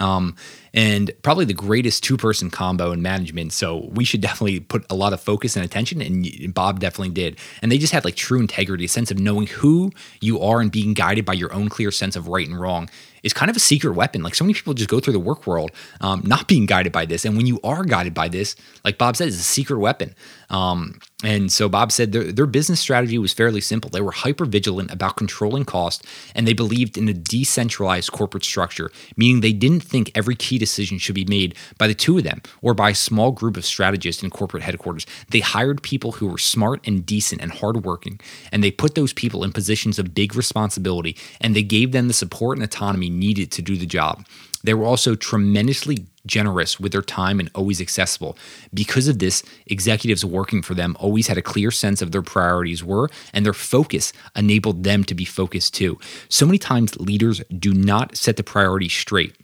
[0.00, 0.36] um,
[0.74, 3.52] and probably the greatest two person combo in management.
[3.52, 7.38] So we should definitely put a lot of focus and attention, and Bob definitely did.
[7.62, 10.70] And they just had like true integrity, a sense of knowing who you are and
[10.70, 12.88] being guided by your own clear sense of right and wrong
[13.22, 14.22] is kind of a secret weapon.
[14.22, 17.04] Like so many people just go through the work world um, not being guided by
[17.04, 17.24] this.
[17.24, 20.14] And when you are guided by this, like Bob said, it's a secret weapon.
[20.50, 23.90] Um, and so Bob said their, their business strategy was fairly simple.
[23.90, 28.90] They were hyper vigilant about controlling cost, and they believed in a decentralized corporate structure,
[29.16, 32.40] meaning they didn't think every key decision should be made by the two of them
[32.62, 35.06] or by a small group of strategists in corporate headquarters.
[35.30, 38.20] They hired people who were smart and decent and hardworking,
[38.52, 42.14] and they put those people in positions of big responsibility, and they gave them the
[42.14, 44.24] support and autonomy needed to do the job.
[44.64, 48.38] They were also tremendously generous with their time and always accessible.
[48.72, 52.84] Because of this, executives working for them always had a clear sense of their priorities
[52.84, 55.98] were, and their focus enabled them to be focused too.
[56.28, 59.34] So many times leaders do not set the priorities straight.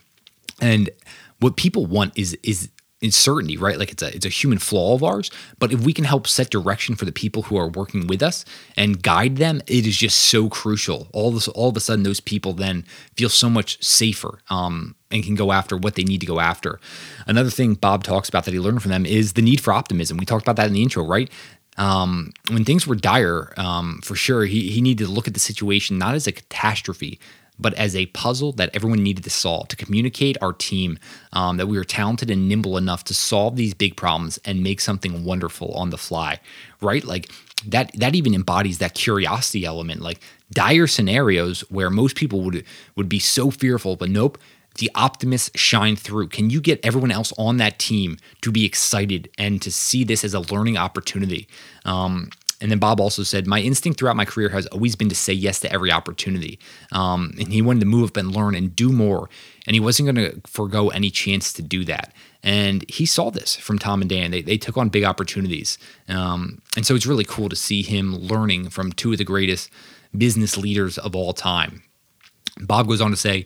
[0.60, 0.90] And
[1.40, 2.70] what people want is is
[3.04, 3.78] uncertainty, right?
[3.78, 5.30] Like it's a it's a human flaw of ours.
[5.58, 8.44] But if we can help set direction for the people who are working with us
[8.76, 11.08] and guide them, it is just so crucial.
[11.12, 12.84] All this, all of a sudden, those people then
[13.16, 16.80] feel so much safer um, and can go after what they need to go after.
[17.26, 20.16] Another thing Bob talks about that he learned from them is the need for optimism.
[20.16, 21.30] We talked about that in the intro, right?
[21.76, 25.40] Um, when things were dire, um, for sure, he, he needed to look at the
[25.40, 27.18] situation not as a catastrophe,
[27.58, 30.98] but as a puzzle that everyone needed to solve to communicate our team
[31.32, 34.80] um, that we were talented and nimble enough to solve these big problems and make
[34.80, 36.40] something wonderful on the fly
[36.80, 37.30] right like
[37.66, 40.20] that that even embodies that curiosity element like
[40.52, 42.64] dire scenarios where most people would
[42.96, 44.38] would be so fearful but nope
[44.78, 46.28] the optimists shine through.
[46.28, 50.24] Can you get everyone else on that team to be excited and to see this
[50.24, 51.46] as a learning opportunity?
[51.84, 52.30] Um,
[52.64, 55.34] and then Bob also said, My instinct throughout my career has always been to say
[55.34, 56.58] yes to every opportunity.
[56.92, 59.28] Um, and he wanted to move up and learn and do more.
[59.66, 62.14] And he wasn't going to forego any chance to do that.
[62.42, 64.30] And he saw this from Tom and Dan.
[64.30, 65.76] They, they took on big opportunities.
[66.08, 69.68] Um, and so it's really cool to see him learning from two of the greatest
[70.16, 71.82] business leaders of all time.
[72.62, 73.44] Bob goes on to say,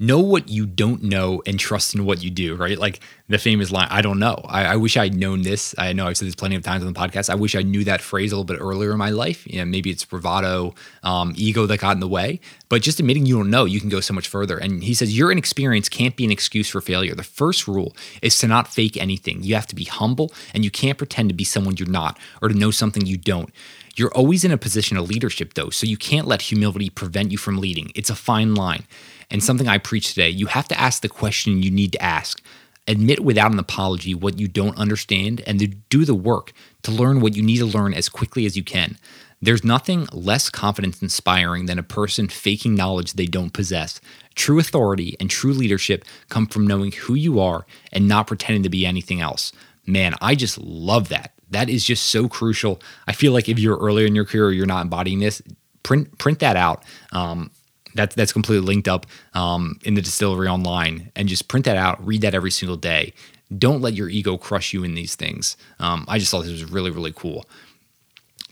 [0.00, 2.78] know what you don't know and trust in what you do, right?
[2.78, 4.42] Like the famous line, I don't know.
[4.48, 5.74] I, I, wish I'd known this.
[5.76, 7.28] I know I've said this plenty of times on the podcast.
[7.28, 9.46] I wish I knew that phrase a little bit earlier in my life.
[9.46, 13.26] You know, maybe it's bravado, um, ego that got in the way, but just admitting
[13.26, 14.56] you don't know, you can go so much further.
[14.56, 17.14] And he says, your inexperience can't be an excuse for failure.
[17.14, 19.42] The first rule is to not fake anything.
[19.42, 22.48] You have to be humble and you can't pretend to be someone you're not or
[22.48, 23.52] to know something you don't.
[23.96, 27.36] You're always in a position of leadership, though, so you can't let humility prevent you
[27.38, 27.92] from leading.
[27.94, 28.84] It's a fine line.
[29.30, 32.42] And something I preach today you have to ask the question you need to ask.
[32.88, 37.36] Admit without an apology what you don't understand and do the work to learn what
[37.36, 38.98] you need to learn as quickly as you can.
[39.42, 44.00] There's nothing less confidence inspiring than a person faking knowledge they don't possess.
[44.34, 48.68] True authority and true leadership come from knowing who you are and not pretending to
[48.68, 49.52] be anything else.
[49.86, 51.32] Man, I just love that.
[51.48, 52.80] That is just so crucial.
[53.06, 55.40] I feel like if you're earlier in your career you're not embodying this,
[55.82, 56.84] print print that out.
[57.12, 57.50] Um,
[57.94, 62.04] that's that's completely linked up um, in the distillery online, and just print that out.
[62.04, 63.12] Read that every single day.
[63.56, 65.56] Don't let your ego crush you in these things.
[65.80, 67.46] Um, I just thought this was really really cool.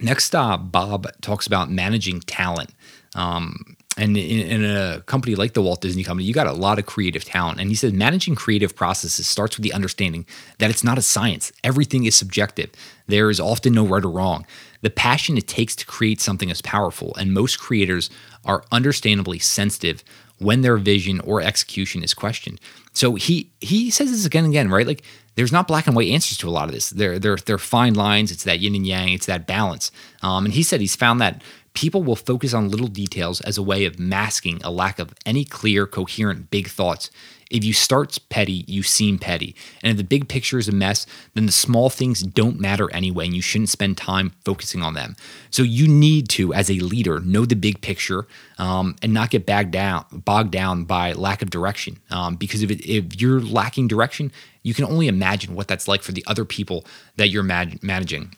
[0.00, 2.70] Next, uh, Bob talks about managing talent.
[3.14, 6.78] Um, and in, in, a company like the Walt Disney Company, you got a lot
[6.78, 7.58] of creative talent.
[7.58, 10.24] And he said managing creative processes starts with the understanding
[10.58, 11.50] that it's not a science.
[11.64, 12.70] Everything is subjective.
[13.08, 14.46] There is often no right or wrong.
[14.80, 18.10] The passion it takes to create something is powerful, and most creators
[18.44, 20.04] are understandably sensitive
[20.38, 22.60] when their vision or execution is questioned.
[22.92, 24.86] So he he says this again and again, right?
[24.86, 25.02] Like
[25.34, 26.90] there's not black and white answers to a lot of this.
[26.90, 28.30] There there there are fine lines.
[28.30, 29.12] It's that yin and yang.
[29.12, 29.90] It's that balance.
[30.22, 31.42] Um, and he said he's found that
[31.74, 35.44] people will focus on little details as a way of masking a lack of any
[35.44, 37.10] clear, coherent, big thoughts.
[37.50, 39.54] If you start petty, you seem petty.
[39.82, 43.26] And if the big picture is a mess, then the small things don't matter anyway,
[43.26, 45.16] and you shouldn't spend time focusing on them.
[45.50, 48.26] So you need to, as a leader, know the big picture
[48.58, 51.98] um, and not get bogged down, bogged down by lack of direction.
[52.10, 54.30] Um, because if, it, if you're lacking direction,
[54.62, 56.84] you can only imagine what that's like for the other people
[57.16, 58.34] that you're managing.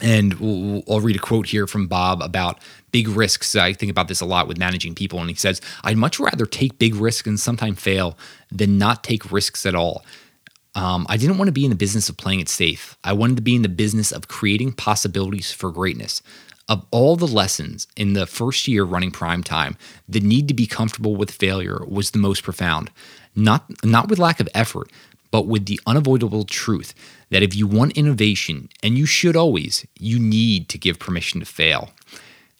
[0.00, 0.34] And
[0.88, 2.60] I'll read a quote here from Bob about
[2.92, 3.54] big risks.
[3.56, 5.20] I think about this a lot with managing people.
[5.20, 8.16] And he says, I'd much rather take big risks and sometimes fail
[8.50, 10.04] than not take risks at all.
[10.74, 12.96] Um, I didn't want to be in the business of playing it safe.
[13.02, 16.22] I wanted to be in the business of creating possibilities for greatness.
[16.68, 19.76] Of all the lessons in the first year running prime time,
[20.08, 22.90] the need to be comfortable with failure was the most profound.
[23.34, 24.90] Not, not with lack of effort,
[25.30, 26.94] but with the unavoidable truth
[27.30, 31.46] that if you want innovation, and you should always, you need to give permission to
[31.46, 31.90] fail.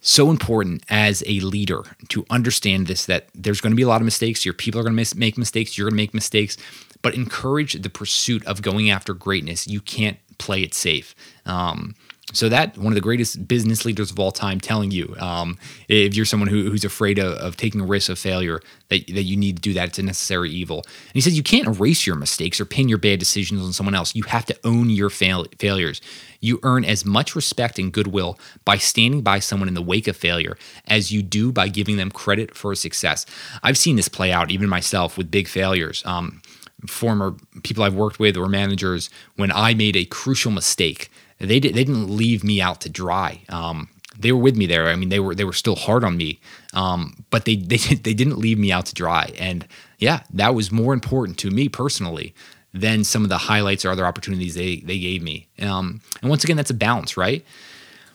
[0.01, 4.01] So important as a leader to understand this that there's going to be a lot
[4.01, 4.45] of mistakes.
[4.45, 5.77] Your people are going to make mistakes.
[5.77, 6.57] You're going to make mistakes,
[7.03, 9.67] but encourage the pursuit of going after greatness.
[9.67, 11.15] You can't play it safe.
[11.47, 11.97] Um,
[12.33, 15.57] so that one of the greatest business leaders of all time telling you um,
[15.89, 19.23] if you're someone who, who's afraid of, of taking a risk of failure that, that
[19.23, 19.89] you need to do that.
[19.89, 20.79] It's a necessary evil.
[20.85, 23.95] And he says you can't erase your mistakes or pin your bad decisions on someone
[23.95, 24.15] else.
[24.15, 26.03] You have to own your fail- failures.
[26.41, 30.17] You earn as much respect and goodwill by standing by someone in the wake of
[30.17, 33.25] failure as you do by giving them credit for success.
[33.63, 36.03] I've seen this play out even myself with big failures.
[36.05, 36.43] Um,
[36.87, 41.75] former people i've worked with or managers when i made a crucial mistake they did,
[41.75, 43.43] they didn't leave me out to dry.
[43.49, 44.89] Um, they were with me there.
[44.89, 46.41] I mean, they were they were still hard on me,
[46.75, 49.33] um, but they they they didn't leave me out to dry.
[49.39, 49.67] And
[49.99, 52.35] yeah, that was more important to me personally
[52.75, 55.49] than some of the highlights or other opportunities they they gave me.
[55.61, 57.45] Um, and once again, that's a balance, right?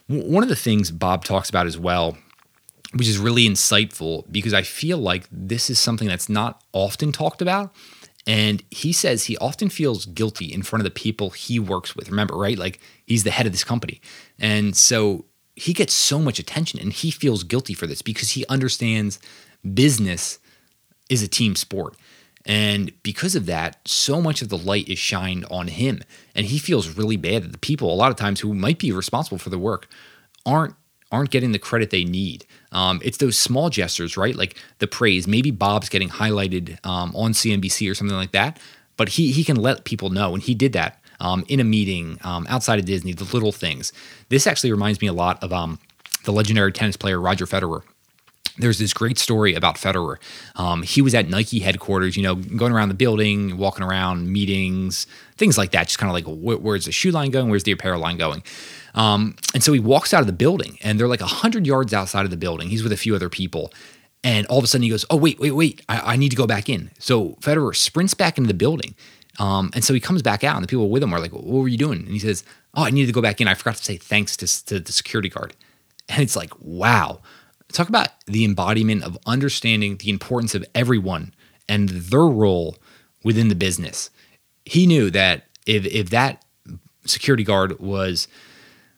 [0.07, 2.17] One of the things Bob talks about as well,
[2.93, 7.41] which is really insightful because I feel like this is something that's not often talked
[7.41, 7.73] about,
[8.25, 12.09] and he says he often feels guilty in front of the people he works with.
[12.09, 12.57] Remember, right?
[12.57, 14.01] Like he's the head of this company.
[14.39, 18.45] And so he gets so much attention and he feels guilty for this because he
[18.47, 19.19] understands
[19.73, 20.39] business
[21.09, 21.95] is a team sport.
[22.45, 26.01] And because of that, so much of the light is shined on him.
[26.35, 28.91] And he feels really bad that the people, a lot of times, who might be
[28.91, 29.87] responsible for the work,
[30.45, 30.75] aren't
[31.13, 32.45] aren't getting the credit they need.
[32.71, 34.35] Um, it's those small gestures, right?
[34.35, 35.27] Like the praise.
[35.27, 38.59] Maybe Bob's getting highlighted um, on CNBC or something like that,
[38.97, 42.17] but he he can let people know, and he did that um, in a meeting
[42.23, 43.13] um, outside of Disney.
[43.13, 43.93] The little things.
[44.29, 45.79] This actually reminds me a lot of um,
[46.25, 47.83] the legendary tennis player Roger Federer
[48.57, 50.17] there's this great story about Federer.
[50.55, 55.07] Um, he was at Nike headquarters, you know, going around the building, walking around, meetings,
[55.37, 55.87] things like that.
[55.87, 57.49] Just kind of like, wh- where's the shoe line going?
[57.49, 58.43] Where's the apparel line going?
[58.93, 62.25] Um, and so he walks out of the building, and they're like 100 yards outside
[62.25, 62.69] of the building.
[62.69, 63.73] He's with a few other people.
[64.23, 65.81] And all of a sudden he goes, Oh, wait, wait, wait.
[65.89, 66.91] I, I need to go back in.
[66.99, 68.95] So Federer sprints back into the building.
[69.39, 71.43] Um, and so he comes back out, and the people with him are like, What
[71.45, 71.99] were you doing?
[71.99, 72.43] And he says,
[72.75, 73.47] Oh, I needed to go back in.
[73.47, 75.55] I forgot to say thanks to, to the security guard.
[76.07, 77.21] And it's like, Wow.
[77.73, 81.33] Talk about the embodiment of understanding the importance of everyone
[81.67, 82.77] and their role
[83.23, 84.09] within the business.
[84.63, 86.45] He knew that if, if that
[87.05, 88.27] security guard was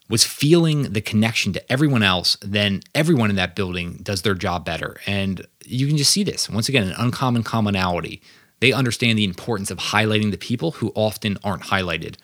[0.08, 4.64] was feeling the connection to everyone else, then everyone in that building does their job
[4.64, 4.98] better.
[5.08, 8.22] And you can just see this once again, an uncommon commonality.
[8.60, 12.18] They understand the importance of highlighting the people who often aren't highlighted.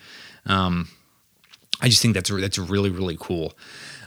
[0.46, 0.90] Um,
[1.82, 3.54] I just think that's that's really really cool.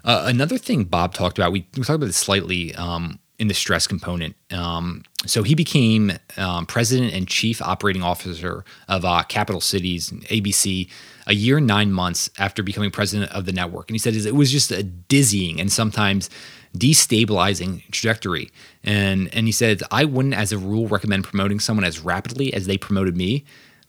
[0.04, 3.54] Uh, another thing Bob talked about, we, we talked about this slightly um, in the
[3.54, 4.36] stress component.
[4.52, 10.90] Um, so he became um, president and chief operating officer of uh, Capital Cities ABC
[11.26, 13.88] a year and nine months after becoming president of the network.
[13.88, 16.28] And he said it was just a dizzying and sometimes
[16.76, 18.50] destabilizing trajectory.
[18.82, 22.66] And and he said I wouldn't, as a rule, recommend promoting someone as rapidly as
[22.66, 23.44] they promoted me.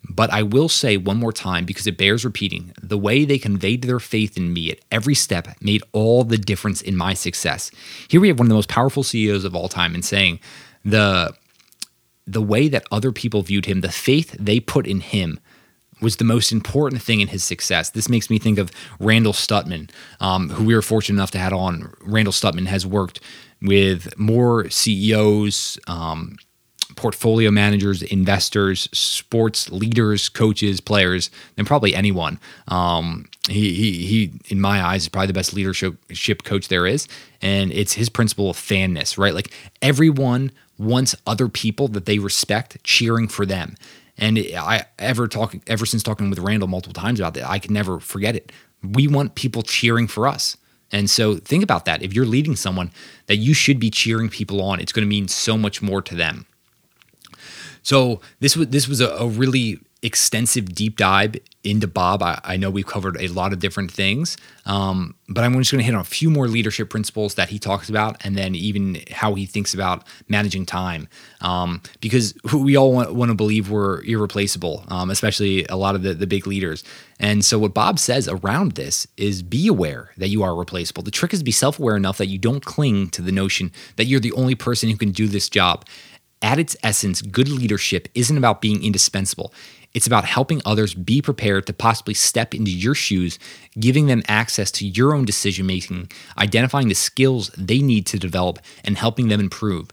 [0.10, 3.82] But I will say one more time because it bears repeating the way they conveyed
[3.82, 7.72] their faith in me at every step made all the difference in my success.
[8.08, 10.40] Here we have one of the most powerful CEOs of all time and saying
[10.84, 11.34] the
[12.28, 15.40] the way that other people viewed him, the faith they put in him
[16.02, 17.90] was the most important thing in his success.
[17.92, 19.90] This makes me think of Randall Stutman,
[20.20, 21.94] um, who we were fortunate enough to have on.
[22.02, 23.20] Randall Stutman has worked
[23.62, 26.36] with more CEOs, um,
[26.96, 32.40] portfolio managers, investors, sports leaders, coaches, players than probably anyone.
[32.68, 37.08] Um, he, he, he, in my eyes, is probably the best leadership coach there is.
[37.42, 39.34] And it's his principle of fanness, right?
[39.34, 43.76] Like everyone wants other people that they respect cheering for them.
[44.18, 47.74] And I ever talking ever since talking with Randall multiple times about that, I can
[47.74, 48.52] never forget it.
[48.82, 50.58] We want people cheering for us.
[50.92, 52.02] And so think about that.
[52.02, 52.92] If you're leading someone
[53.28, 56.16] that you should be cheering people on, it's going to mean so much more to
[56.16, 56.46] them.
[57.86, 62.22] So this was this was a, a really extensive deep dive into Bob.
[62.22, 65.80] I, I, know we've covered a lot of different things, um, but I'm just going
[65.80, 69.02] to hit on a few more leadership principles that he talks about, and then even
[69.10, 71.08] how he thinks about managing time.
[71.42, 76.04] Um, because we all want, want, to believe we're irreplaceable, um, especially a lot of
[76.04, 76.84] the, the big leaders.
[77.20, 81.04] And so, what Bob says around this is be aware that you are replaceable.
[81.04, 84.06] The trick is be self aware enough that you don't cling to the notion that
[84.06, 85.86] you're the only person who can do this job.
[86.46, 89.52] At its essence, good leadership isn't about being indispensable.
[89.96, 93.40] It's about helping others be prepared to possibly step into your shoes,
[93.80, 98.60] giving them access to your own decision making, identifying the skills they need to develop,
[98.84, 99.90] and helping them improve.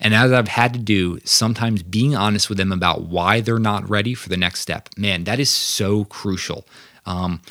[0.00, 3.90] And as I've had to do, sometimes being honest with them about why they're not
[3.90, 6.66] ready for the next step, man, that is so crucial.
[7.04, 7.42] Um,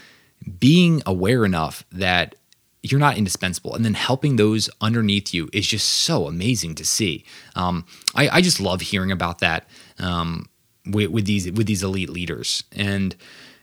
[0.59, 2.33] being aware enough that
[2.81, 7.25] you're not indispensable, and then helping those underneath you is just so amazing to see.
[7.55, 9.67] Um, I, I, just love hearing about that.
[9.97, 10.47] Um,
[10.85, 12.63] with, with these with these elite leaders.
[12.71, 13.15] And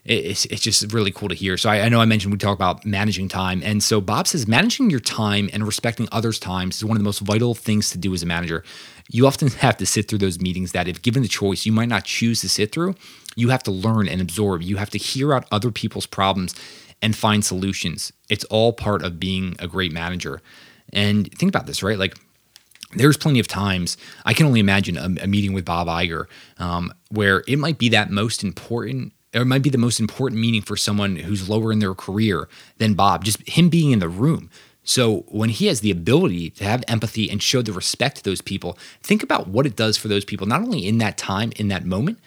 [0.04, 1.56] it's, it's just really cool to hear.
[1.56, 3.60] So I, I know I mentioned we talk about managing time.
[3.64, 7.04] And so Bob says managing your time and respecting others' times is one of the
[7.04, 8.62] most vital things to do as a manager.
[9.10, 11.88] You often have to sit through those meetings that, if given the choice, you might
[11.88, 12.94] not choose to sit through.
[13.34, 14.62] You have to learn and absorb.
[14.62, 16.54] You have to hear out other people's problems
[17.02, 18.12] and find solutions.
[18.28, 20.40] It's all part of being a great manager.
[20.92, 21.98] And think about this, right?
[21.98, 22.16] Like,
[22.94, 26.26] there's plenty of times I can only imagine a, a meeting with Bob Iger
[26.58, 30.62] um, where it might be that most important it might be the most important meeting
[30.62, 34.48] for someone who's lower in their career than Bob, just him being in the room.
[34.82, 38.40] So when he has the ability to have empathy and show the respect to those
[38.40, 41.68] people, think about what it does for those people, not only in that time, in
[41.68, 42.18] that moment,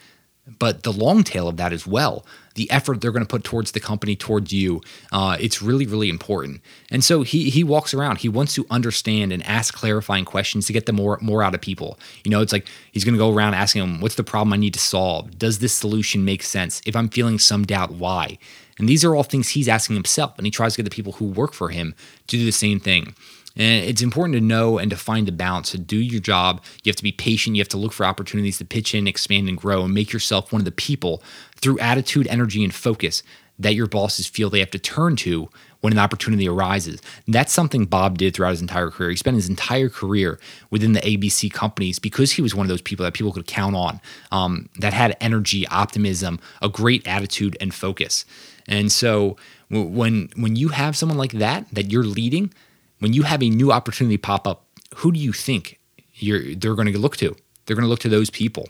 [0.58, 2.24] but the long tail of that as well
[2.54, 4.80] the effort they're going to put towards the company towards you
[5.12, 6.60] uh, it's really really important.
[6.90, 8.18] And so he he walks around.
[8.18, 11.60] He wants to understand and ask clarifying questions to get the more more out of
[11.60, 11.98] people.
[12.24, 14.56] You know it's like he's going to go around asking them what's the problem i
[14.56, 15.38] need to solve?
[15.38, 16.80] Does this solution make sense?
[16.86, 18.38] If i'm feeling some doubt why?
[18.78, 21.12] And these are all things he's asking himself and he tries to get the people
[21.12, 21.94] who work for him
[22.28, 23.14] to do the same thing
[23.60, 25.72] and it's important to know and to find a balance.
[25.72, 27.56] To do your job, you have to be patient.
[27.56, 30.50] You have to look for opportunities to pitch in, expand, and grow, and make yourself
[30.50, 31.22] one of the people
[31.56, 33.22] through attitude, energy, and focus
[33.58, 35.50] that your bosses feel they have to turn to
[35.82, 37.02] when an opportunity arises.
[37.26, 39.10] And that's something Bob did throughout his entire career.
[39.10, 40.40] He spent his entire career
[40.70, 43.76] within the ABC companies because he was one of those people that people could count
[43.76, 44.00] on,
[44.32, 48.24] um, that had energy, optimism, a great attitude, and focus.
[48.66, 49.36] And so
[49.68, 52.54] when when you have someone like that that you're leading,
[53.00, 54.64] when you have a new opportunity pop up,
[54.96, 55.80] who do you think
[56.14, 57.34] you're they're going to look to?
[57.66, 58.68] They're going to look to those people.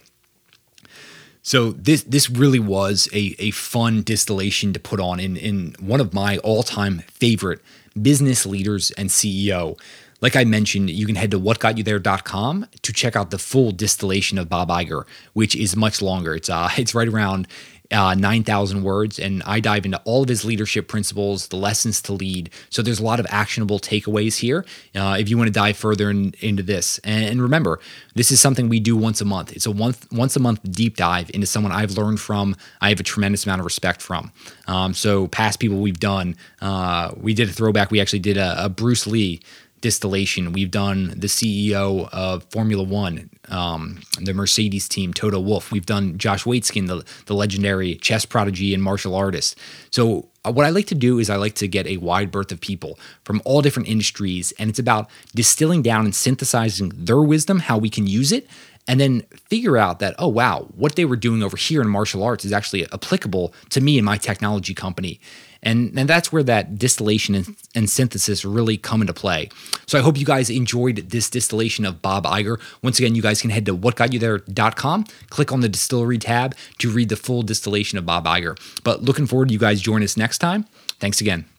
[1.42, 6.00] So this this really was a, a fun distillation to put on in, in one
[6.00, 7.60] of my all-time favorite
[8.00, 9.78] business leaders and CEO.
[10.20, 14.48] Like I mentioned, you can head to whatgotyouthere.com to check out the full distillation of
[14.48, 16.34] Bob Iger, which is much longer.
[16.34, 17.48] It's uh, it's right around
[17.92, 22.12] uh, 9,000 words, and I dive into all of his leadership principles, the lessons to
[22.12, 22.50] lead.
[22.68, 24.64] So there's a lot of actionable takeaways here
[24.94, 26.98] uh, if you want to dive further in, into this.
[27.02, 27.80] And, and, remember,
[28.14, 29.52] this is something we do once a month.
[29.52, 33.00] It's a once, once a month deep dive into someone I've learned from, I have
[33.00, 34.30] a tremendous amount of respect from.
[34.68, 37.90] Um, so past people we've done, uh, we did a throwback.
[37.90, 39.40] We actually did a, a Bruce Lee
[39.80, 40.52] distillation.
[40.52, 45.72] We've done the CEO of Formula One, um, the Mercedes team, Toto Wolff.
[45.72, 49.58] We've done Josh Waitzkin, the, the legendary chess prodigy and martial artist.
[49.90, 52.50] So, uh, what I like to do is I like to get a wide berth
[52.50, 57.58] of people from all different industries, and it's about distilling down and synthesizing their wisdom,
[57.58, 58.48] how we can use it,
[58.88, 62.22] and then figure out that, oh, wow, what they were doing over here in martial
[62.22, 65.20] arts is actually applicable to me and my technology company.
[65.62, 69.50] And, and that's where that distillation and, and, synthesis really come into play.
[69.86, 72.58] So I hope you guys enjoyed this distillation of Bob Iger.
[72.82, 77.10] Once again, you guys can head to whatgotyouthere.com, click on the distillery tab to read
[77.10, 78.58] the full distillation of Bob Iger.
[78.84, 80.64] But looking forward to you guys join us next time.
[80.98, 81.49] Thanks again.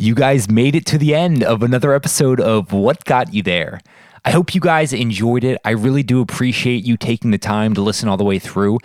[0.00, 3.80] You guys made it to the end of another episode of What Got You There.
[4.24, 5.60] I hope you guys enjoyed it.
[5.64, 8.78] I really do appreciate you taking the time to listen all the way through.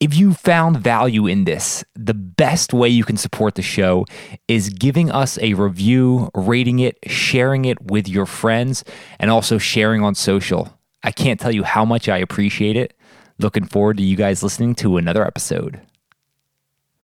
[0.00, 4.04] If you found value in this, the best way you can support the show
[4.48, 8.82] is giving us a review, rating it, sharing it with your friends,
[9.20, 10.76] and also sharing on social.
[11.04, 12.94] I can't tell you how much I appreciate it.
[13.38, 15.80] Looking forward to you guys listening to another episode.